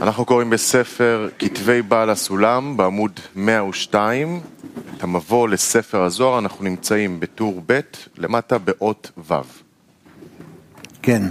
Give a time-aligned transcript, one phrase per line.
[0.00, 4.40] אנחנו קוראים בספר כתבי בעל הסולם בעמוד 102,
[4.96, 7.80] את המבוא לספר הזוהר, אנחנו נמצאים בטור ב'
[8.18, 9.34] למטה באות ו'.
[11.02, 11.22] כן,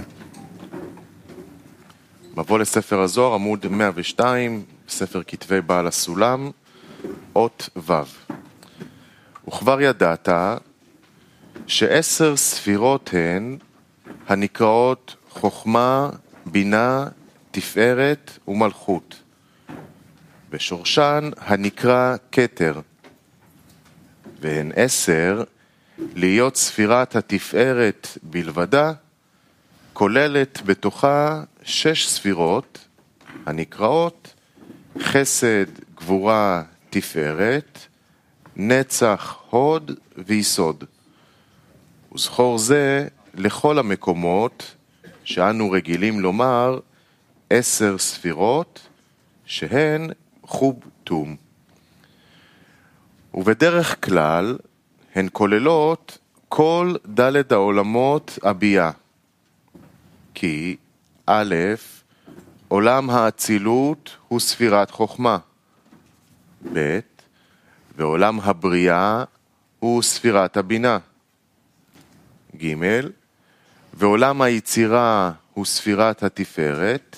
[2.36, 6.50] מבוא לספר הזוהר, עמוד 102, ספר כתבי בעל הסולם,
[7.36, 7.92] אות ו'.
[9.48, 10.28] וכבר ידעת
[11.66, 13.58] שעשר ספירות הן
[14.28, 16.10] הנקראות חוכמה,
[16.46, 17.06] בינה,
[17.54, 19.22] תפארת ומלכות,
[20.50, 22.80] ושורשן הנקרא כתר,
[24.40, 25.44] והן עשר
[25.98, 28.92] להיות ספירת התפארת בלבדה,
[29.92, 32.88] כוללת בתוכה שש ספירות
[33.46, 34.34] הנקראות
[34.98, 37.78] חסד, גבורה, תפארת,
[38.56, 40.84] נצח, הוד ויסוד.
[42.14, 44.74] וזכור זה לכל המקומות
[45.24, 46.78] שאנו רגילים לומר
[47.56, 48.88] עשר ספירות
[49.46, 50.10] שהן
[50.42, 51.36] חוב תום.
[53.34, 54.58] ובדרך כלל
[55.14, 58.90] הן כוללות כל דלת העולמות הביאה.
[60.34, 60.76] כי
[61.26, 61.54] א',
[62.68, 65.38] עולם האצילות הוא ספירת חוכמה.
[66.72, 66.98] ב',
[67.96, 69.24] ועולם הבריאה
[69.78, 70.98] הוא ספירת הבינה.
[72.56, 72.74] ג',
[73.94, 77.16] ועולם היצירה הוא ספירת התפארת.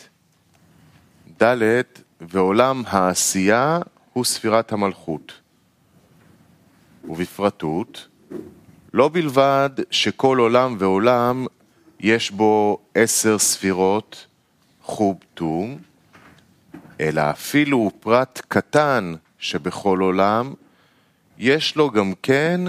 [1.43, 1.83] ד',
[2.21, 3.79] ועולם העשייה
[4.13, 5.33] הוא ספירת המלכות.
[7.05, 8.09] ובפרטות,
[8.95, 11.47] לא בלבד שכל עולם ועולם
[12.01, 14.27] יש בו עשר ספירות
[14.83, 15.79] חוב תום,
[17.01, 20.55] אלא אפילו פרט קטן שבכל עולם,
[21.39, 22.61] יש לו גם כן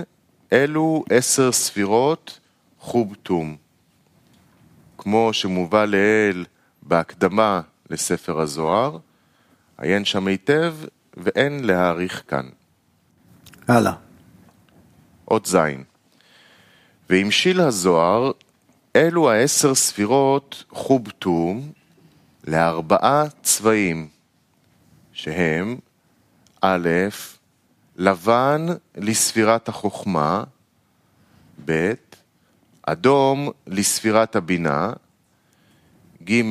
[0.53, 2.39] אלו עשר ספירות
[2.79, 3.55] חוב תום.
[4.97, 6.45] כמו שמובא לעיל
[6.83, 8.97] בהקדמה לספר הזוהר,
[9.77, 10.75] עיין שם היטב
[11.17, 12.49] ואין להעריך כאן.
[13.67, 13.93] הלאה.
[15.31, 15.57] אות ז'
[17.09, 18.31] והמשיל הזוהר
[18.95, 21.71] אלו העשר ספירות חוב תום
[22.47, 24.07] לארבעה צבעים,
[25.13, 25.77] שהם
[26.61, 26.89] א',
[27.95, 28.65] לבן
[28.95, 30.43] לספירת החוכמה,
[31.65, 31.93] ב',
[32.81, 34.93] אדום לספירת הבינה,
[36.23, 36.41] ג',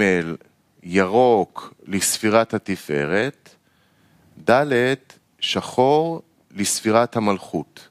[0.88, 3.54] ירוק לספירת התפארת,
[4.50, 4.94] ד',
[5.40, 7.88] שחור לספירת המלכות.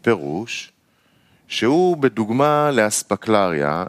[0.00, 0.72] פירוש
[1.48, 3.84] שהוא בדוגמה לאספקלריה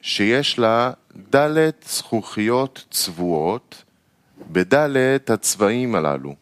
[0.00, 0.90] שיש לה
[1.36, 3.84] ד' זכוכיות צבועות
[4.52, 6.34] בד' הצבעים הללו.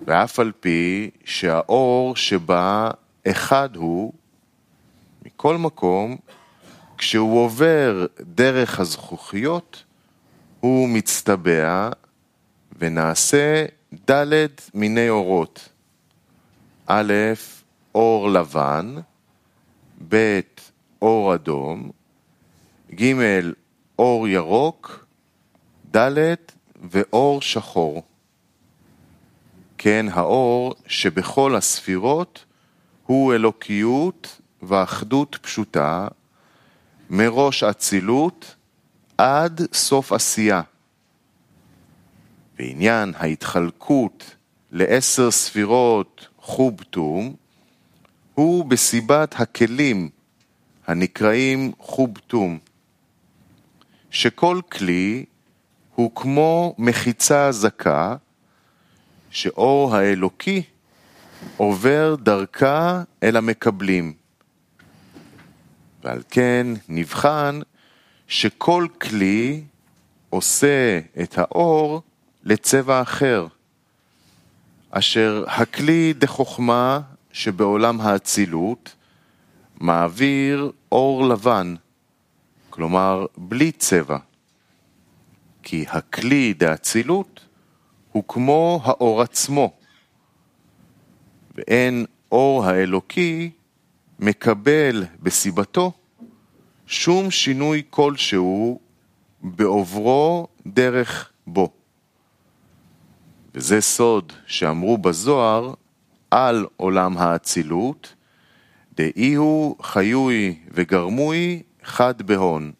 [0.00, 2.90] ואף על פי שהאור שבה
[3.26, 4.12] אחד הוא,
[5.26, 6.16] מכל מקום,
[7.02, 9.84] כשהוא עובר דרך הזכוכיות,
[10.60, 11.90] הוא מצטבע
[12.78, 13.64] ונעשה
[14.10, 15.68] ד' מיני אורות.
[16.86, 17.12] א',
[17.94, 18.94] אור לבן,
[20.08, 20.40] ב',
[21.02, 21.90] אור אדום,
[22.94, 23.14] ג',
[23.98, 25.06] אור ירוק,
[25.96, 26.34] ד',
[26.90, 28.02] ואור שחור.
[29.78, 32.44] כן, האור שבכל הספירות
[33.06, 36.08] הוא אלוקיות ואחדות פשוטה,
[37.14, 38.54] מראש אצילות
[39.18, 40.62] עד סוף עשייה.
[42.58, 44.36] בעניין ההתחלקות
[44.70, 47.34] לעשר ספירות חוב תום,
[48.34, 50.08] הוא בסיבת הכלים
[50.86, 52.58] הנקראים חוב תום,
[54.10, 55.24] שכל כלי
[55.94, 58.16] הוא כמו מחיצה זכה,
[59.30, 60.62] שאור האלוקי
[61.56, 64.21] עובר דרכה אל המקבלים.
[66.02, 67.60] ועל כן נבחן
[68.28, 69.62] שכל כלי
[70.30, 72.02] עושה את האור
[72.44, 73.46] לצבע אחר,
[74.90, 77.00] אשר הכלי דחוכמה
[77.32, 78.94] שבעולם האצילות
[79.80, 81.74] מעביר אור לבן,
[82.70, 84.18] כלומר בלי צבע.
[85.62, 87.40] כי הכלי דאצילות
[88.12, 89.72] הוא כמו האור עצמו,
[91.54, 93.50] ואין אור האלוקי
[94.22, 95.92] מקבל בסיבתו
[96.86, 98.80] שום שינוי כלשהו
[99.42, 101.72] בעוברו דרך בו.
[103.54, 105.74] וזה סוד שאמרו בזוהר
[106.30, 108.14] על עולם האצילות,
[108.96, 112.72] דאי הוא חיוי וגרמוי חד בהון.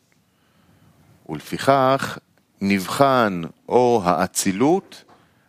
[1.28, 2.18] ולפיכך
[2.60, 5.04] נבחן אור האצילות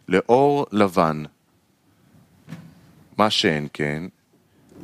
[0.08, 1.24] לאור לבן.
[3.18, 4.04] מה שאין כן,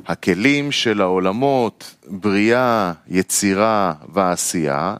[0.06, 4.96] הכלים של העולמות בריאה, יצירה ועשייה,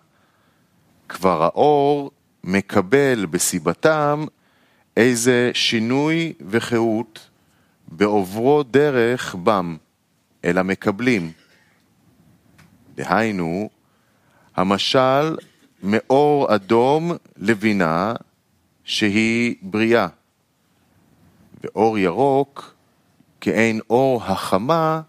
[1.09, 2.11] כבר האור
[2.45, 4.25] מקבל בסיבתם
[4.97, 7.29] איזה שינוי וחירות
[7.89, 9.77] בעוברו דרך בם,
[10.45, 11.33] אל המקבלים.
[12.95, 13.71] דהיינו,
[14.57, 15.37] המשל
[15.83, 18.15] מאור אדום לבינה
[18.85, 20.07] שהיא בריאה,
[21.65, 22.75] ואור ירוק
[23.41, 25.01] כעין אור החמה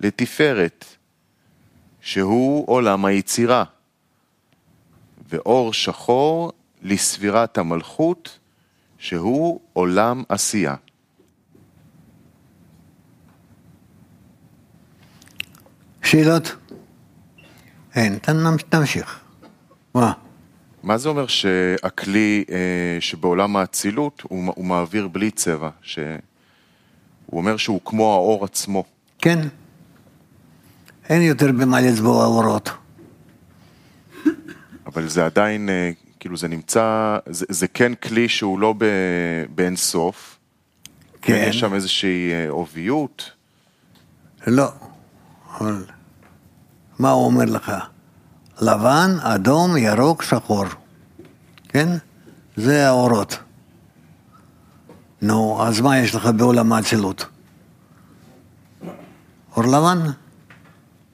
[0.00, 0.84] לתפארת,
[2.00, 3.64] שהוא עולם היצירה,
[5.28, 6.52] ואור שחור
[6.82, 8.38] לספירת המלכות,
[8.98, 10.74] שהוא עולם עשייה.
[16.02, 16.56] שאלות?
[17.94, 19.20] אין, תמ- תמשיך.
[19.94, 20.12] מה?
[20.82, 22.56] מה זה אומר שהכלי אה,
[23.00, 25.70] שבעולם האצילות הוא, הוא מעביר בלי צבע?
[27.28, 28.84] שהוא אומר שהוא כמו האור עצמו.
[29.18, 29.38] כן.
[31.08, 32.70] אין יותר במה לצבוע אורות.
[34.86, 35.90] אבל זה עדיין, אה,
[36.20, 38.84] כאילו זה נמצא, זה, זה כן כלי שהוא לא ב,
[39.54, 40.38] באין סוף.
[41.22, 41.44] כן.
[41.48, 43.30] יש שם איזושהי אה, עוביות.
[44.46, 44.68] לא.
[45.58, 45.84] אבל
[46.98, 47.72] מה הוא אומר לך?
[48.60, 50.64] לבן, אדום, ירוק, שחור.
[51.68, 51.88] כן?
[52.56, 53.38] זה האורות.
[55.22, 57.26] נו, אז מה יש לך בעולם האצילות?
[59.56, 59.98] אור לבן?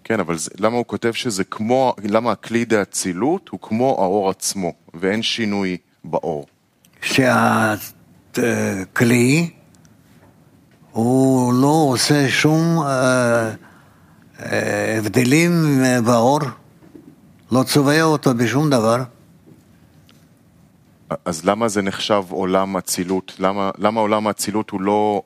[0.05, 4.73] כן, אבל זה, למה הוא כותב שזה כמו, למה הכלי דאצילות הוא כמו האור עצמו,
[4.95, 6.47] ואין שינוי באור?
[8.35, 9.51] שהכלי
[10.93, 13.51] הוא לא עושה שום אה,
[14.41, 16.41] אה, הבדלים באור,
[17.53, 19.03] לא צובע אותו בשום דבר.
[21.25, 23.37] אז למה זה נחשב עולם אצילות?
[23.39, 25.23] למה, למה עולם האצילות הוא לא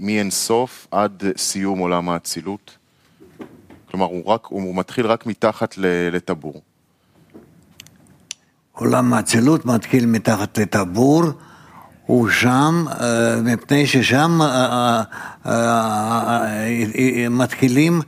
[0.00, 2.76] מאין סוף עד סיום עולם האצילות?
[3.90, 5.74] כלומר, הוא, רק, הוא מתחיל רק מתחת
[6.12, 6.62] לטבור.
[8.72, 11.22] עולם האצילות מתחיל מתחת לטבור,
[12.06, 15.02] הוא שם, אה, מפני ששם אה,
[15.46, 18.00] אה, מתחילים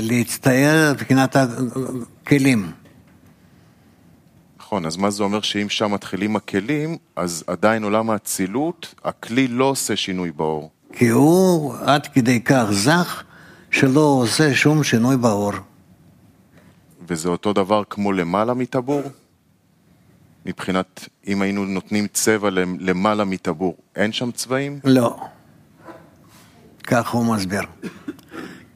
[0.00, 2.72] להצטייר מבחינת הכלים.
[4.66, 9.64] נכון, אז מה זה אומר שאם שם מתחילים הכלים, אז עדיין עולם האצילות, הכלי לא
[9.64, 10.70] עושה שינוי באור.
[10.92, 13.22] כי הוא עד כדי כך זך,
[13.70, 15.52] שלא עושה שום שינוי באור.
[17.08, 19.02] וזה אותו דבר כמו למעלה מטבור?
[20.46, 24.80] מבחינת, אם היינו נותנים צבע למ- למעלה מטבור, אין שם צבעים?
[24.84, 25.16] לא.
[26.86, 27.62] כך הוא מסביר.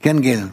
[0.00, 0.46] כן, גיל.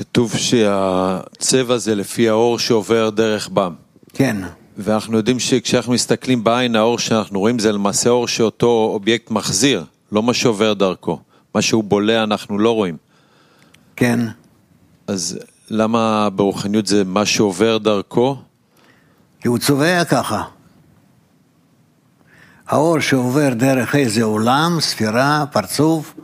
[0.00, 3.74] כתוב שהצבע זה לפי האור שעובר דרך בם.
[4.12, 4.36] כן.
[4.78, 10.22] ואנחנו יודעים שכשאנחנו מסתכלים בעין, האור שאנחנו רואים זה למעשה אור שאותו אובייקט מחזיר, לא
[10.22, 11.18] מה שעובר דרכו.
[11.54, 12.96] מה שהוא בולע אנחנו לא רואים.
[13.96, 14.20] כן.
[15.06, 15.38] אז
[15.70, 18.36] למה ברוחניות זה מה שעובר דרכו?
[19.40, 20.42] כי הוא צובע ככה.
[22.68, 26.14] האור שעובר דרך איזה עולם, ספירה, פרצוף,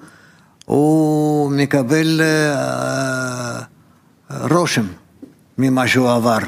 [0.66, 3.60] הוא מקבל אה,
[4.50, 4.86] רושם
[5.58, 6.38] ממה שהוא עבר.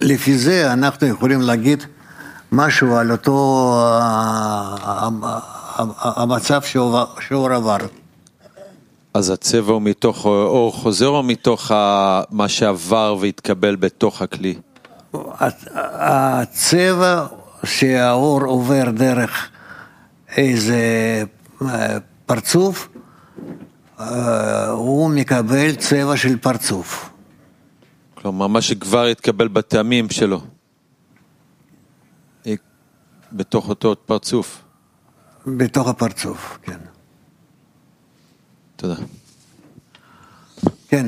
[0.00, 1.84] לפי זה אנחנו יכולים להגיד
[2.52, 3.70] משהו על אותו
[4.02, 5.08] אה,
[6.00, 7.76] המצב שהוא עבר.
[9.14, 11.70] אז הצבע הוא מתוך אור חוזר או מתוך
[12.30, 14.54] מה שעבר והתקבל בתוך הכלי?
[15.94, 17.26] הצבע
[17.64, 19.48] שהאור עובר דרך
[20.36, 21.22] איזה אה,
[22.26, 22.88] פרצוף,
[24.70, 27.10] הוא מקבל צבע של פרצוף.
[28.14, 30.40] כלומר, מה שכבר התקבל בטעמים שלו.
[33.32, 34.62] בתוך אותו פרצוף.
[35.46, 36.78] בתוך הפרצוף, כן.
[38.76, 38.94] תודה.
[40.88, 41.06] כן,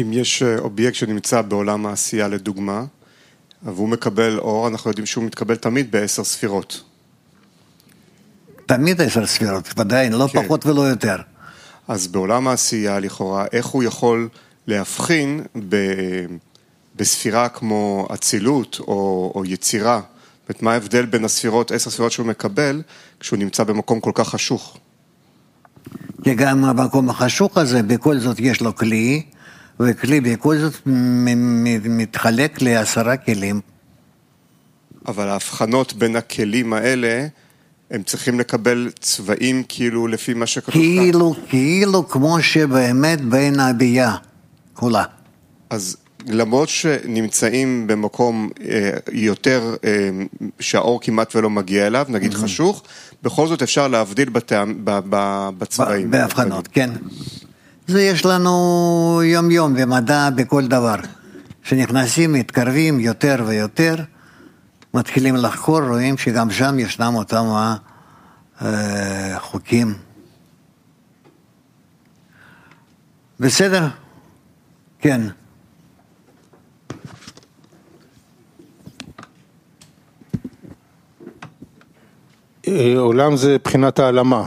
[0.00, 2.84] אם יש אה, אובייקט שנמצא בעולם העשייה לדוגמה,
[3.62, 6.82] והוא מקבל אור, אנחנו יודעים שהוא מתקבל תמיד בעשר ספירות.
[8.66, 10.42] תמיד עשר ספירות, ודאי, לא כן.
[10.42, 11.16] פחות ולא יותר.
[11.88, 14.28] אז בעולם העשייה, לכאורה, איך הוא יכול
[14.66, 15.76] להבחין ב...
[16.96, 20.00] בספירה כמו אצילות או, או יצירה?
[20.00, 22.82] זאת אומרת, מה ההבדל בין הספירות, עשר ספירות שהוא מקבל,
[23.20, 24.78] כשהוא נמצא במקום כל כך חשוך?
[26.22, 29.22] כי גם במקום החשוך הזה, בכל זאת יש לו כלי,
[29.80, 30.74] וכלי בכל זאת
[31.84, 33.60] מתחלק לעשרה כלים.
[35.06, 37.26] אבל ההבחנות בין הכלים האלה,
[37.94, 40.82] הם צריכים לקבל צבעים כאילו לפי מה שכתוב כאן.
[40.82, 44.16] כאילו, כאילו כמו שבאמת בין הביאה
[44.74, 45.04] כולה.
[45.70, 45.96] אז
[46.26, 50.08] למרות שנמצאים במקום אה, יותר, אה,
[50.60, 52.82] שהאור כמעט ולא מגיע אליו, נגיד חשוך,
[53.22, 56.10] בכל זאת אפשר להבדיל בטעם, ב, ב, בצבעים.
[56.10, 56.90] בהבחנות, כן.
[57.86, 60.96] זה יש לנו יום-יום במדע, בכל דבר.
[61.62, 63.96] כשנכנסים, מתקרבים יותר ויותר,
[64.94, 67.44] מתחילים לחקור, רואים שגם שם ישנם אותם
[68.60, 69.94] החוקים.
[73.40, 73.86] בסדר?
[74.98, 75.20] כן.
[82.68, 84.44] אה, עולם זה בחינת העלמה,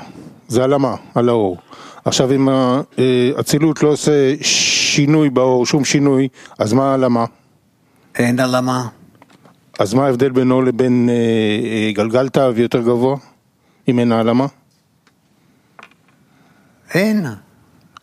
[0.47, 1.57] זה העלמה על האור.
[2.05, 6.27] עכשיו אם האצילות לא עושה שינוי באור, שום שינוי,
[6.59, 7.25] אז מה העלמה?
[8.15, 8.87] אין העלמה.
[9.79, 13.17] אז מה ההבדל בינו לבין אה, אה, גלגלתא ויותר גבוה,
[13.87, 14.45] אם אין העלמה?
[16.93, 17.25] אין.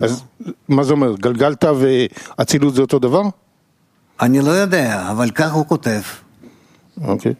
[0.01, 0.23] אז
[0.69, 3.23] מה זה אומר, גלגלתא ואצילות זה אותו דבר?
[4.21, 6.01] אני לא יודע, אבל כך הוא כותב.
[7.03, 7.35] אוקיי.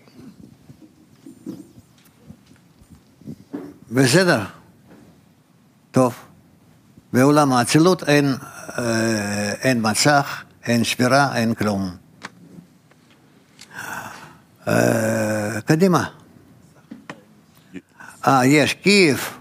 [3.91, 4.41] בסדר.
[5.91, 6.15] טוב.
[7.13, 8.35] בעולם האצילות אין,
[8.79, 12.04] אה, אין מסך, אין שבירה, אין כלום.
[14.68, 16.04] אה, קדימה.
[18.28, 19.36] אה, יש, קייב.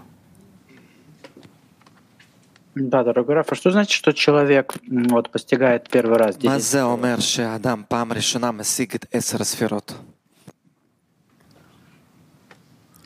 [2.75, 6.59] Да, дорогой Раф, а что значит, что человек м, вот, постигает первый раз מה 10
[6.59, 9.93] זה אומר שהאדם פעם ראשונה משיג את עשר הספירות?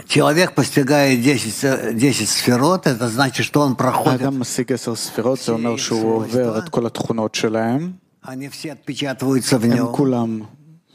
[0.08, 4.22] Человек постигает 10, э, 10 сферот, это значит, что он проходит.
[4.22, 7.94] האדם משיג עשר ספירות, זה אומר שהוא עובר את כל התכונות שלהם,
[8.26, 9.88] Они все отпечатываются в הם нем.
[9.92, 10.40] כולם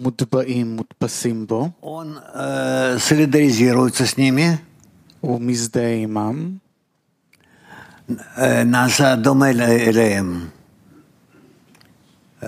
[0.02, 4.56] מוטבעים, מודפסים בו, Он э, солидаризируется с ними,
[5.20, 6.56] הוא מזדהה עימם,
[8.10, 8.14] э,
[8.64, 10.48] נעשה דומה ל- אליהם.
[12.42, 12.46] Э,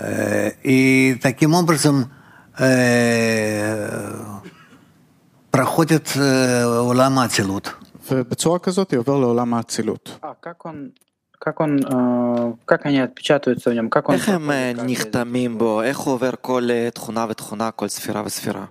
[0.63, 1.95] И таким образом
[2.57, 2.61] э,
[5.51, 6.19] проходит э,
[6.63, 7.73] עולם האצילות.
[8.11, 10.19] ובצורה כזאת היא עובר לעולם האצילות.
[11.45, 14.51] А как он, как он, э, как они отпечатываются в нем, как он איך הם
[14.51, 15.81] אה, проходит каждый из נחתמים בו?
[15.83, 18.65] איך הוא עובר כל אה, תכונה ותכונה, כל ספירה וספירה?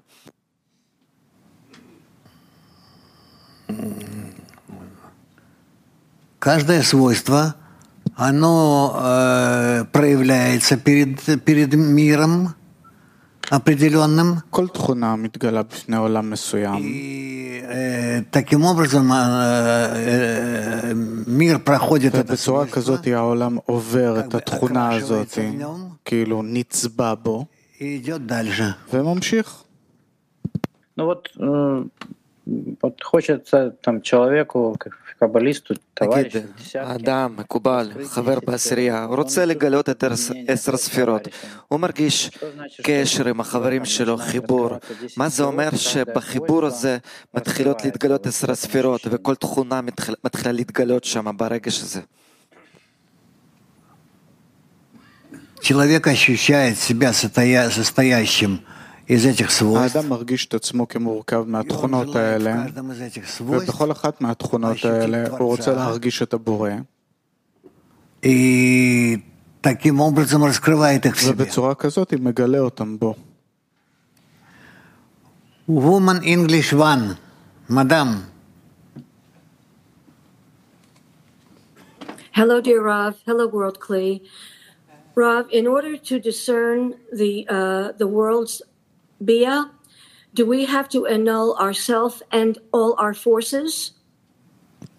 [6.41, 7.55] Каждое свойство,
[8.17, 12.55] оно э, проявляется перед, перед миром
[13.51, 19.17] определенным, כל תכונה מתגלה בפני עולם מסוים, и э, таким образом э,
[19.95, 20.93] э,
[21.27, 25.59] мир проходит это ובצורה свойство, כזאת העולם עובר את как бы התכונה окрашивается הזאת, в
[25.59, 27.47] нем כאילו נצבע בו,
[27.81, 28.65] и идет дальше.
[28.93, 29.65] וממשיך.
[30.97, 31.85] Ну вот, э,
[32.83, 35.55] вот хочется там человеку, как каббалисту, נגיד,
[35.95, 40.05] товарищу, в десятке, האדם, מקובל, חבר בעשירייה, הוא רוצה לגלות את
[40.49, 41.29] עשר הספירות.
[41.69, 42.31] הוא מרגיש
[42.83, 44.71] קשר עם החברים שלו, חיבור.
[45.17, 46.99] מה זה אומר שבחיבור הזה
[47.35, 52.01] מתחילות להתגלות עשר הספירות, וכל תכונה מתחיל- מתחילה להתגלות שם ברגש הזה.
[55.63, 58.74] Человек ощущает себя состоя- состоящим из этих свойств.
[59.10, 62.66] האדם מרגיש את עצמו כמורכב מהתכונות האלה,
[63.42, 66.70] ובכל אחת מהתכונות האלה הוא רוצה להרגיש את הבורא.
[68.26, 69.14] אה,
[71.28, 73.16] ובצורה כזאת היא מגלה אותם בו.
[75.68, 77.18] Woman English One,
[77.70, 78.14] Madame.
[82.32, 83.16] Hello, dear Rav.
[83.26, 84.22] Hello, World Clay.
[85.16, 88.62] Rav, in order to discern the uh, the world's
[89.22, 89.72] bia,
[90.34, 93.92] do we have to annul ourself and all our forces?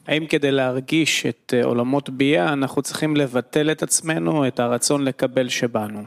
[0.07, 5.49] האם כדי להרגיש את אה, עולמות ביאה אנחנו צריכים לבטל את עצמנו, את הרצון לקבל
[5.49, 6.05] שבאנו?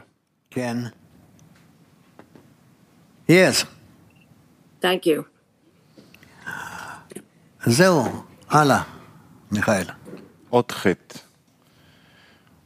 [0.50, 0.76] כן.
[3.28, 3.64] Yes,
[4.82, 5.22] Thank you.
[7.66, 8.04] זהו,
[8.48, 8.82] הלאה,
[9.52, 9.84] מיכאל.
[10.50, 11.18] עוד חטא.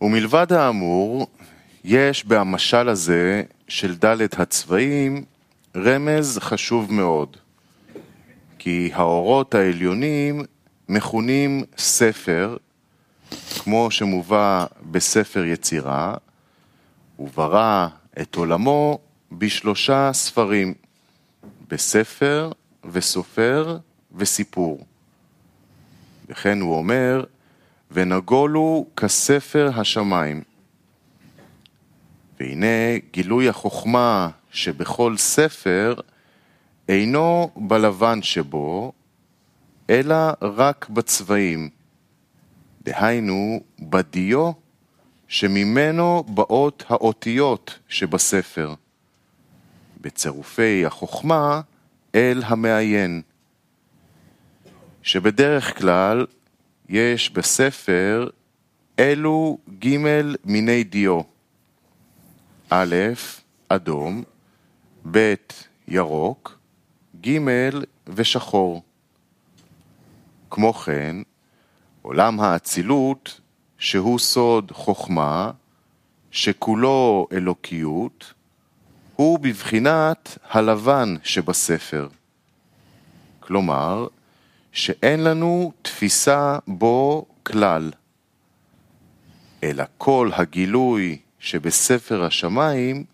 [0.00, 1.26] ומלבד האמור,
[1.84, 5.24] יש במשל הזה של ד' הצבעים
[5.76, 7.36] רמז חשוב מאוד.
[8.58, 10.42] כי האורות העליונים
[10.88, 12.56] מכונים ספר,
[13.58, 16.14] כמו שמובא בספר יצירה,
[17.18, 17.88] וברא
[18.20, 18.98] את עולמו
[19.32, 20.74] בשלושה ספרים,
[21.68, 22.50] בספר
[22.84, 23.78] וסופר
[24.16, 24.86] וסיפור.
[26.28, 27.24] וכן הוא אומר,
[27.90, 30.42] ונגולו כספר השמיים.
[32.40, 35.94] והנה גילוי החוכמה שבכל ספר
[36.88, 38.92] אינו בלבן שבו,
[39.90, 41.68] אלא רק בצבעים.
[42.82, 44.52] דהיינו, בדיו
[45.28, 48.74] שממנו באות האותיות שבספר.
[50.00, 51.60] בצירופי החוכמה
[52.14, 53.22] אל המעיין.
[55.02, 56.26] שבדרך כלל
[56.88, 58.28] יש בספר
[58.98, 59.96] אלו ג'
[60.44, 61.20] מיני דיו.
[62.70, 62.94] א',
[63.68, 64.24] אדום,
[65.10, 65.34] ב',
[65.88, 66.58] ירוק,
[67.20, 67.38] ג'
[68.06, 68.82] ושחור.
[70.50, 71.16] כמו כן,
[72.02, 73.40] עולם האצילות,
[73.78, 75.50] שהוא סוד חוכמה,
[76.30, 78.34] שכולו אלוקיות,
[79.16, 82.08] הוא בבחינת הלבן שבספר.
[83.40, 84.06] כלומר,
[84.72, 87.90] שאין לנו תפיסה בו כלל,
[89.62, 93.04] אלא כל הגילוי שבספר השמיים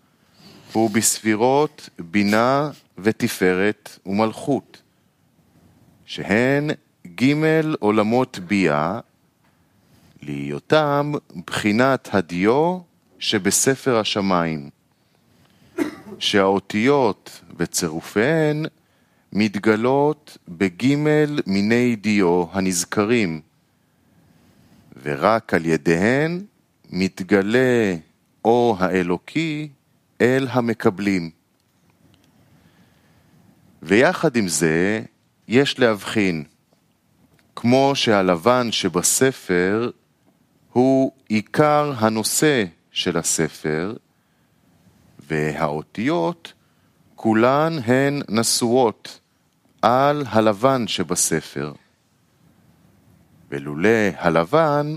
[0.73, 4.81] הוא בספירות בינה ותפארת ומלכות,
[6.05, 6.69] שהן
[7.21, 7.33] ג'
[7.79, 8.99] עולמות ביאה,
[10.21, 11.11] להיותם
[11.47, 12.79] בחינת הדיו
[13.19, 14.69] שבספר השמיים,
[16.19, 18.65] שהאותיות וצירופיהן
[19.33, 23.41] מתגלות בגימל מיני דיו הנזכרים,
[25.03, 26.45] ורק על ידיהן
[26.89, 27.95] מתגלה
[28.45, 29.69] אור האלוקי
[30.21, 31.29] אל המקבלים.
[33.81, 35.01] ויחד עם זה,
[35.47, 36.43] יש להבחין,
[37.55, 39.91] כמו שהלבן שבספר
[40.73, 43.95] הוא עיקר הנושא של הספר,
[45.19, 46.53] והאותיות
[47.15, 49.19] כולן הן נשואות
[49.81, 51.73] על הלבן שבספר.
[53.49, 54.95] ולולא הלבן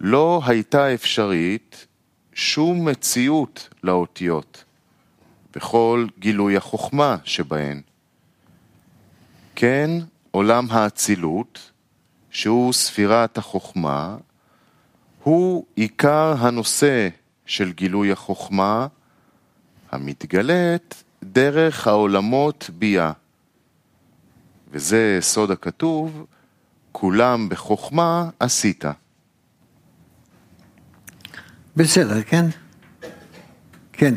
[0.00, 1.86] לא הייתה אפשרית
[2.32, 4.64] שום מציאות לאותיות,
[5.54, 7.80] בכל גילוי החוכמה שבהן.
[9.54, 9.90] כן,
[10.30, 11.70] עולם האצילות,
[12.30, 14.16] שהוא ספירת החוכמה,
[15.22, 17.08] הוא עיקר הנושא
[17.46, 18.86] של גילוי החוכמה,
[19.90, 23.12] המתגלית דרך העולמות ביה.
[24.70, 26.26] וזה סוד הכתוב,
[26.92, 28.84] כולם בחוכמה עשית.
[31.80, 32.46] בסדר, כן?
[33.92, 34.14] כן.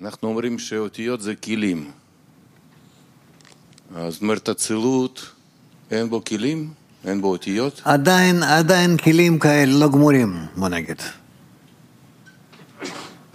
[0.00, 1.90] אנחנו אומרים שאותיות זה כלים.
[4.08, 5.30] זאת אומרת, אצילות,
[5.90, 6.72] אין בו כלים?
[7.04, 7.82] אין בו אותיות?
[7.84, 11.02] עדיין, עדיין כלים כאלה לא גמורים, בוא נגיד.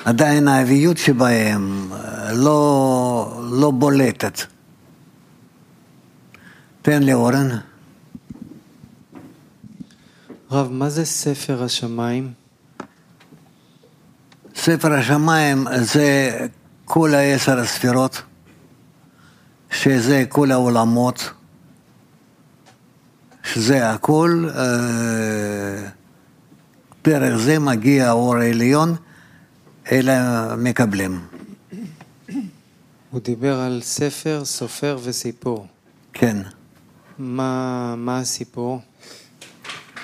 [0.06, 1.92] עדיין האביות שבהם
[2.34, 4.42] לא, לא בולטת.
[6.82, 7.50] תן לי אורן.
[10.52, 12.34] רב, מה זה ספר השמיים?
[14.56, 16.38] ספר השמיים זה
[16.86, 18.22] כל העשר הספירות,
[19.72, 21.30] שזה כל העולמות,
[23.44, 24.50] שזה הכל,
[27.04, 28.96] דרך זה מגיע האור העליון
[29.92, 31.20] אל המקבלים.
[33.10, 35.68] הוא דיבר על ספר, סופר וסיפור.
[36.14, 36.38] כן.
[37.20, 38.82] מה, מה הסיפור?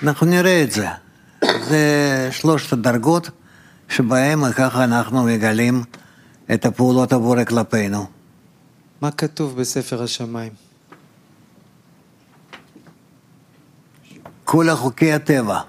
[0.04, 0.88] אנחנו נראה את זה.
[1.42, 3.30] זה שלושת הדרגות
[3.90, 5.84] שבהם ככה אנחנו מגלים
[6.54, 8.06] את הפעולות הבורא כלפינו.
[9.02, 10.54] מה כתוב בספר השמיים?
[14.44, 15.62] כל החוקי הטבע.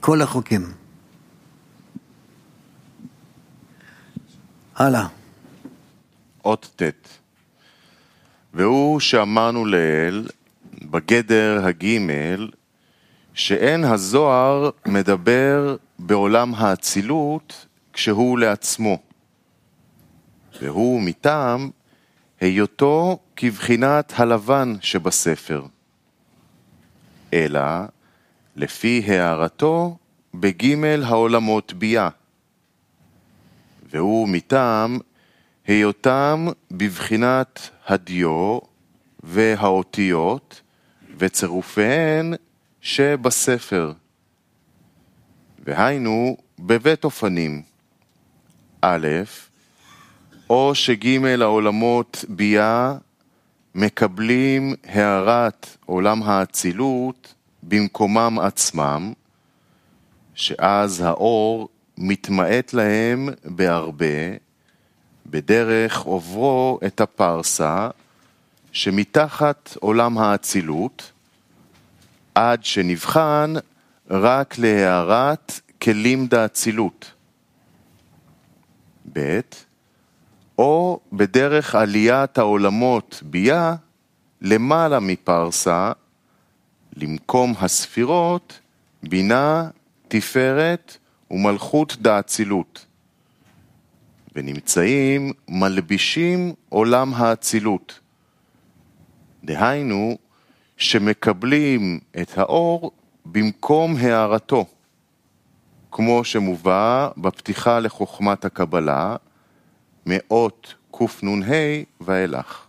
[0.00, 0.72] כל החוקים.
[4.76, 5.06] הלאה.
[6.44, 7.25] אות ט'
[8.56, 10.28] והוא שאמרנו לעיל,
[10.82, 12.50] בגדר הגימל,
[13.34, 18.98] שאין הזוהר מדבר בעולם האצילות כשהוא לעצמו,
[20.62, 21.70] והוא מטעם
[22.40, 25.62] היותו כבחינת הלבן שבספר,
[27.32, 27.60] אלא
[28.56, 29.96] לפי הערתו
[30.34, 32.08] בגימל העולמות ביה,
[33.90, 34.98] והוא מטעם
[35.66, 38.58] היותם בבחינת הדיו
[39.22, 40.60] והאותיות
[41.18, 42.34] וצירופיהן
[42.80, 43.92] שבספר.
[45.58, 47.62] והיינו בבית אופנים.
[48.82, 49.08] א',
[50.50, 52.94] או שג' העולמות ביה
[53.74, 59.12] מקבלים הערת עולם האצילות במקומם עצמם,
[60.34, 61.68] שאז האור
[61.98, 64.45] מתמעט להם בהרבה,
[65.30, 67.88] בדרך עוברו את הפרסה
[68.72, 71.12] שמתחת עולם האצילות,
[72.34, 73.54] עד שנבחן
[74.10, 77.12] רק להערת כלים דאצילות.
[79.12, 79.40] ב.
[80.58, 83.74] או בדרך עליית העולמות ביה
[84.42, 85.92] למעלה מפרסה,
[86.96, 88.60] למקום הספירות,
[89.02, 89.68] בינה,
[90.08, 90.96] תפארת
[91.30, 92.85] ומלכות דאצילות.
[94.36, 98.00] ונמצאים מלבישים עולם האצילות.
[99.44, 100.18] דהיינו,
[100.76, 102.90] שמקבלים את האור
[103.26, 104.66] במקום הארתו,
[105.90, 109.16] כמו שמובא בפתיחה לחוכמת הקבלה,
[110.06, 112.66] מאות קנ"ה ואילך.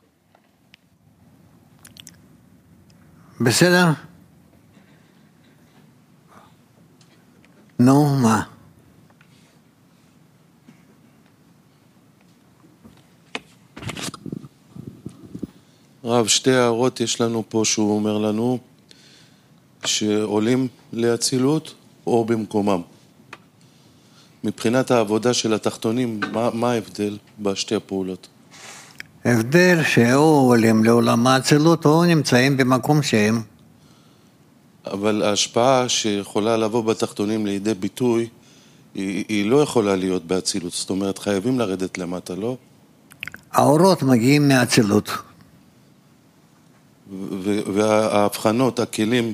[3.41, 3.85] בסדר?
[7.79, 8.56] נו, מה?
[16.07, 18.57] רב, שתי הערות יש לנו פה שהוא אומר לנו
[19.85, 21.73] שעולים לאצילות
[22.07, 22.81] או במקומם.
[24.43, 28.27] מבחינת העבודה של התחתונים, מה, מה ההבדל בשתי הפעולות?
[29.25, 33.41] הבדל שאו עולים לעולם האצילות או נמצאים במקום שהם.
[34.85, 38.27] אבל ההשפעה שיכולה לבוא בתחתונים לידי ביטוי,
[38.95, 40.73] היא, היא לא יכולה להיות באצילות.
[40.73, 42.57] זאת אומרת, חייבים לרדת למטה, לא?
[43.51, 45.26] האורות מגיעים מהאצילות.
[47.73, 49.33] וההבחנות, הכלים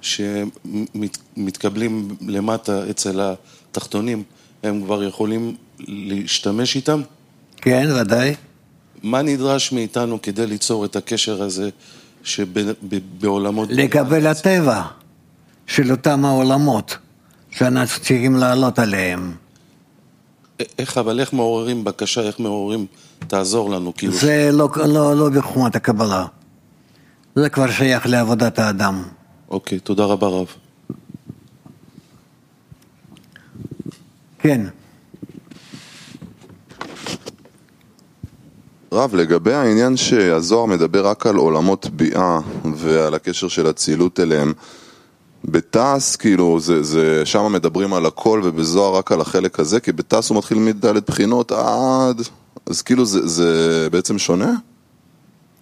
[0.00, 4.22] שמתקבלים למטה אצל התחתונים,
[4.62, 7.02] הם כבר יכולים להשתמש איתם?
[7.56, 8.34] כן, ודאי.
[9.02, 11.70] מה נדרש מאיתנו כדי ליצור את הקשר הזה
[12.22, 13.68] שבעולמות...
[13.72, 14.82] לקבל הטבע
[15.66, 16.96] של אותם העולמות
[17.50, 19.34] שאנחנו צריכים לעלות עליהם.
[20.78, 22.86] איך, אבל איך מעוררים בקשה, איך מעוררים,
[23.18, 24.12] תעזור לנו, כאילו...
[24.12, 26.26] זה לא, לא, לא בחוכמת הקבלה.
[27.34, 29.02] זה כבר שייך לעבודת האדם.
[29.48, 30.46] אוקיי, תודה רבה רב.
[34.38, 34.60] כן.
[38.92, 42.38] רב, לגבי העניין שהזוהר מדבר רק על עולמות ביאה
[42.76, 44.52] ועל הקשר של אצילות אליהם,
[45.44, 50.28] בתעש, כאילו, זה, זה, שם מדברים על הכל ובזוהר רק על החלק הזה, כי בתעש
[50.28, 52.22] הוא מתחיל מדלת בחינות עד...
[52.66, 54.52] אז כאילו זה, זה בעצם שונה?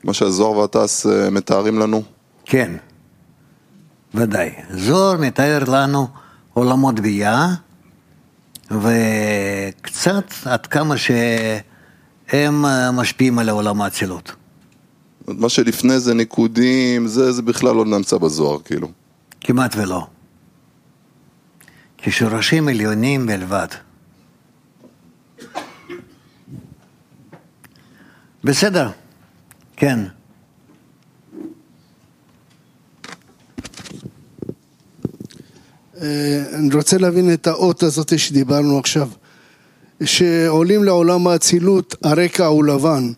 [0.04, 2.02] מה שהזוהר והתעש אה, מתארים לנו?
[2.44, 2.72] כן,
[4.14, 4.50] ודאי.
[4.70, 6.08] זוהר מתאר לנו
[6.54, 7.48] עולמות ביאה,
[8.70, 14.32] וקצת עד כמה שהם אה, משפיעים על העולם האצילות.
[15.28, 18.88] מה שלפני זה ניקודים, זה, זה בכלל לא נמצא בזוהר, כאילו.
[19.40, 20.06] כמעט ולא.
[21.98, 23.66] כשורשים עליונים בלבד.
[28.44, 28.90] בסדר,
[29.80, 29.98] כן.
[36.54, 39.08] אני רוצה להבין את האות הזאת שדיברנו עכשיו.
[40.04, 43.12] שעולים לעולם האצילות הרקע הוא לבן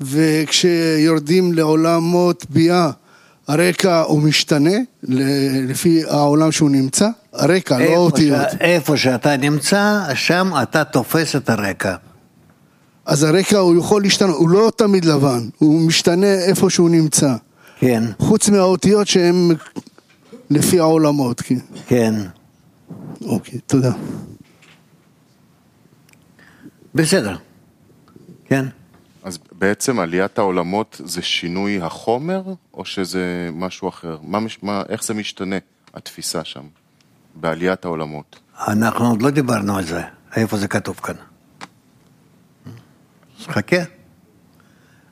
[0.00, 2.90] וכשיורדים לעולמות ביאה
[3.48, 4.74] הרקע הוא משתנה
[5.68, 7.08] לפי העולם שהוא נמצא?
[7.32, 8.46] הרקע, לא האותיות.
[8.60, 11.94] איפה שאתה נמצא, שם אתה תופס את הרקע.
[13.08, 17.34] אז הרקע הוא יכול להשתנות, הוא לא תמיד לבן, הוא משתנה איפה שהוא נמצא.
[17.78, 18.04] כן.
[18.18, 19.48] חוץ מהאותיות שהן
[20.50, 21.58] לפי העולמות, כן.
[21.86, 22.14] כן.
[23.26, 23.92] אוקיי, תודה.
[26.94, 27.36] בסדר.
[28.44, 28.64] כן.
[29.22, 32.42] אז בעצם עליית העולמות זה שינוי החומר,
[32.74, 34.18] או שזה משהו אחר?
[34.22, 35.56] מה, מה, איך זה משתנה,
[35.94, 36.64] התפיסה שם,
[37.34, 38.38] בעליית העולמות?
[38.68, 40.02] אנחנו עוד לא דיברנו על זה,
[40.36, 41.27] איפה זה כתוב כאן.
[43.38, 43.76] אז חכה.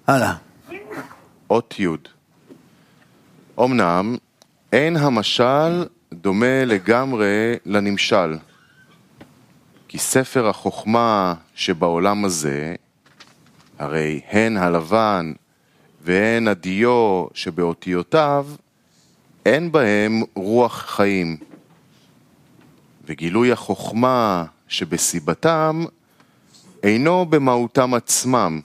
[0.07, 0.35] הלאה.
[1.51, 1.87] אות י'
[3.61, 4.17] אמנם
[4.73, 8.37] אין המשל דומה לגמרי לנמשל,
[9.89, 12.75] כי ספר החוכמה שבעולם הזה,
[13.79, 15.33] הרי הן הלבן
[16.03, 18.47] והן הדיו שבאותיותיו,
[19.47, 21.37] אין בהם רוח חיים.
[23.05, 25.85] וגילוי החוכמה שבסיבתם
[26.87, 28.61] אינו במהותם עצמם,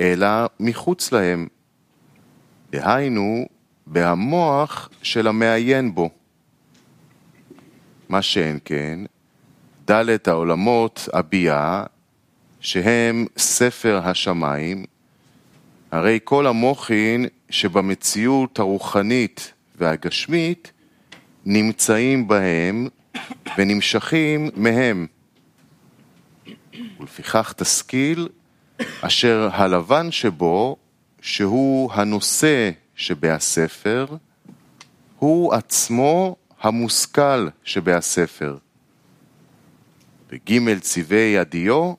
[0.00, 0.28] אלא
[0.60, 1.46] מחוץ להם.
[2.70, 3.46] דהיינו,
[3.86, 6.10] בהמוח של המעיין בו.
[8.08, 9.00] מה שאין כן,
[9.86, 11.84] דלת העולמות הביאה,
[12.60, 14.84] שהם ספר השמיים,
[15.90, 20.72] הרי כל המוחין שבמציאות הרוחנית והגשמית
[21.46, 22.88] נמצאים בהם
[23.58, 25.06] ונמשכים מהם.
[27.00, 28.28] ולפיכך תשכיל
[29.00, 30.76] אשר הלבן שבו,
[31.20, 34.06] שהוא הנושא שבהספר,
[35.18, 38.56] הוא עצמו המושכל שבהספר.
[40.30, 41.94] וג' צבעי הדיו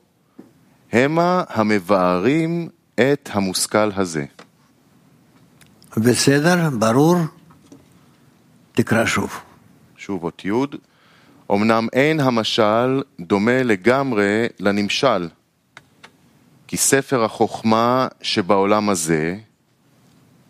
[0.92, 4.24] המה המבארים את המושכל הזה.
[5.96, 7.16] בסדר, ברור?
[8.72, 9.40] תקרא שוב.
[9.96, 10.50] שוב אות י'
[11.52, 15.28] אמנם אין המשל דומה לגמרי לנמשל,
[16.66, 19.36] כי ספר החוכמה שבעולם הזה,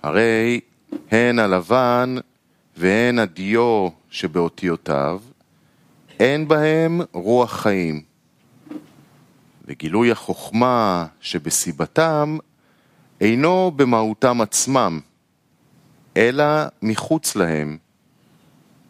[0.02, 0.60] הרי
[1.10, 2.14] הן הלבן
[2.76, 5.20] והן הדיו שבאותיותיו,
[6.20, 8.02] אין בהם רוח חיים.
[9.64, 12.38] וגילוי החוכמה שבסיבתם
[13.20, 15.00] אינו במהותם עצמם,
[16.16, 16.44] אלא
[16.82, 17.78] מחוץ להם,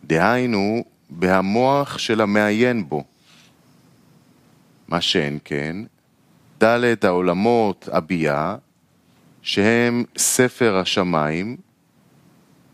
[0.05, 3.05] דהיינו בהמוח של המעיין בו.
[4.88, 5.77] מה שאין כן,
[6.62, 8.57] ד' העולמות הביאה,
[9.42, 11.57] שהם ספר השמיים,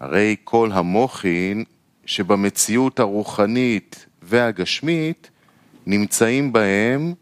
[0.00, 1.64] הרי כל המוחין
[2.06, 5.30] שבמציאות הרוחנית והגשמית
[5.86, 7.14] נמצאים בהם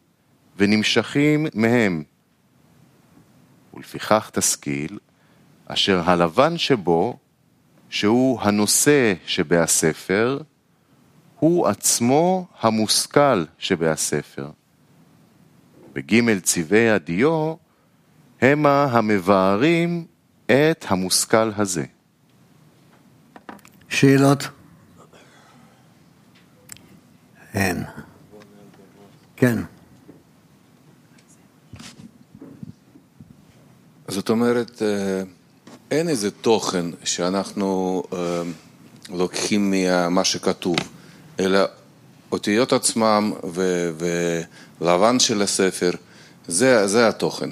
[0.56, 2.02] ונמשכים מהם.
[3.74, 4.98] ולפיכך תשכיל,
[5.66, 7.18] אשר הלבן שבו,
[7.90, 10.38] שהוא הנושא שבהספר,
[11.40, 14.50] הוא עצמו המושכל שבהספר.
[15.94, 17.54] וג' צבעי הדיו
[18.42, 20.06] המה המבארים
[20.46, 21.84] את המושכל הזה.
[23.88, 24.48] שאלות?
[27.54, 27.84] אין.
[29.36, 29.58] כן.
[34.08, 34.82] זאת אומרת,
[35.90, 38.02] אין איזה תוכן שאנחנו
[39.08, 40.76] לוקחים ממה שכתוב,
[41.40, 41.60] אלא
[42.32, 43.32] אותיות עצמם
[44.80, 45.90] ולבן של הספר,
[46.48, 47.50] זה, זה התוכן,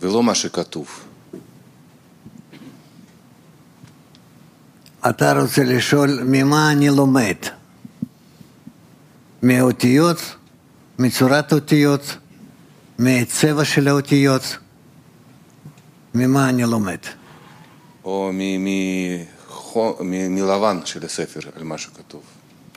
[0.00, 0.88] ולא מה שכתוב.
[5.08, 7.36] אתה רוצה לשאול ממה אני לומד?
[9.42, 10.18] מהאותיות?
[10.98, 12.16] מצורת אותיות?
[12.98, 14.56] מצבע של האותיות?
[16.14, 16.98] ממה אני לומד?
[18.04, 18.30] או
[20.00, 22.22] מלבן של הספר, על מה שכתוב.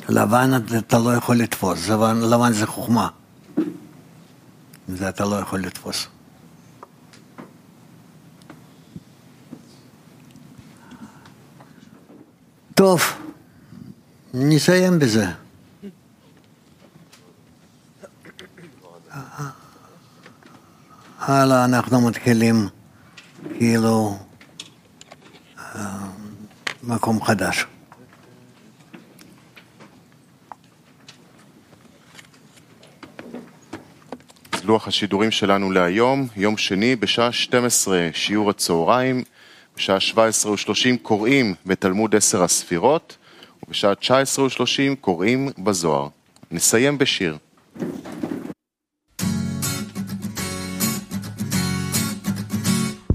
[0.10, 3.10] לבן אתה לא יכול לתפוס, לבן, לבן זה חוכמה.
[4.88, 6.08] זה אתה לא יכול לתפוס.
[12.76, 13.02] טוב,
[14.34, 15.26] נסיים בזה.
[21.20, 22.68] הלאה אנחנו מתחילים
[23.58, 24.18] כאילו
[26.84, 27.66] מקום חדש.
[34.66, 39.24] לוח השידורים שלנו להיום, יום שני בשעה 12 שיעור הצהריים,
[39.78, 43.18] בשעה 17:30 קוראים בתלמוד עשר הספירות,
[43.68, 46.08] ובשעה 19:30 קוראים בזוהר.
[46.52, 47.38] נסיים בשיר.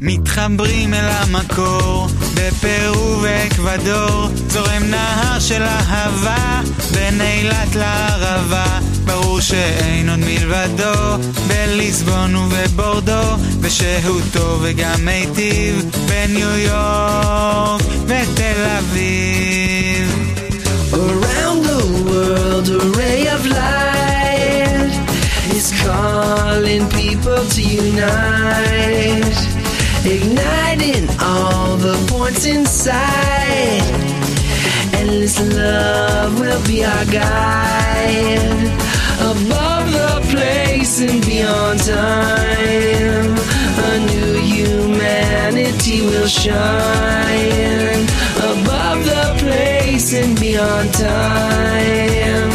[0.00, 6.60] מתחברים אל המקור, בפרו ואקוודור, זורם נהר של אהבה,
[6.94, 8.78] בין אילת לערבה,
[9.09, 20.35] ברור שאין עוד מלבדו, בליסבון ובבורדו, ושהותו וגם מיטיב, בניו יורק ותל אביב.
[20.93, 24.93] Around the world, a ray of light
[25.57, 29.55] is calling people to unite.
[30.05, 33.81] igniting all the points inside.
[34.93, 38.69] Endless love will be our guide.
[39.19, 43.35] Above the place and beyond time,
[43.89, 48.03] a new humanity will shine.
[48.51, 52.51] Above the place and beyond time,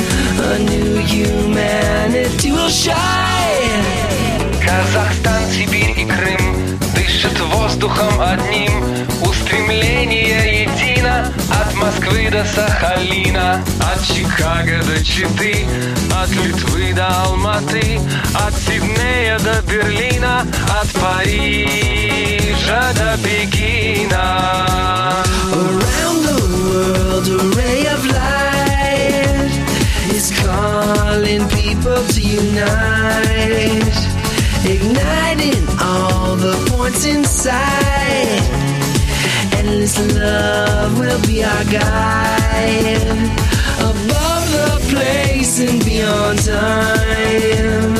[0.51, 3.85] a new humanity will shine.
[4.65, 8.14] Казахстан, Сибирь и Крым дышит воздухом
[12.05, 15.67] Москвы до Сахалина От Чикаго до Читы,
[16.15, 18.01] от Литвы до Алматы
[18.35, 20.47] От Сиднея до Берлина,
[20.81, 24.25] от Парижа до Пекина
[25.53, 29.55] Around the world a ray of light
[30.15, 33.61] is calling people to unite
[34.65, 38.84] igniting all the points inside.
[39.68, 43.02] Endless love will be our guide.
[43.80, 47.96] Above the place and beyond time,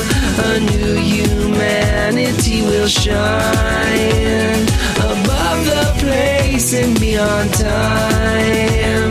[0.46, 4.62] a new humanity will shine.
[5.10, 9.10] Above the place and beyond time,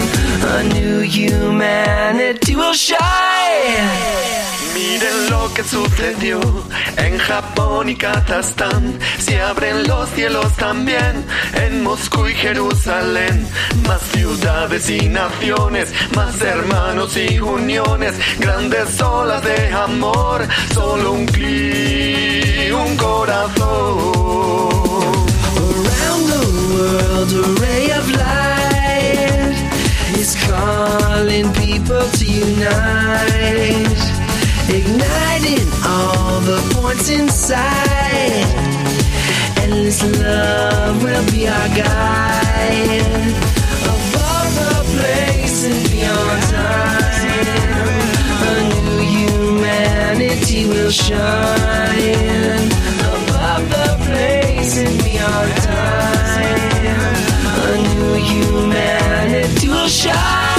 [0.56, 4.25] a new humanity will shine.
[4.96, 6.40] Miren lo que sucedió
[6.96, 13.46] en Japón y Kazajstán, se abren los cielos también en Moscú y Jerusalén.
[13.86, 22.74] Más ciudades y naciones, más hermanos y uniones, grandes olas de amor, solo un clic,
[22.74, 23.66] un corazón.
[25.58, 29.58] Around the world, a ray of light
[30.18, 34.00] is calling people to unite,
[34.70, 38.46] igniting all the points inside.
[39.62, 43.06] Endless love will be our guide.
[43.94, 48.00] Above the place and beyond time,
[48.50, 52.66] a new humanity will shine.
[53.14, 56.56] Above the place and beyond time,
[57.70, 60.55] a new humanity will shine.